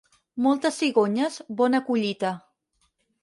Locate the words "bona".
1.61-1.83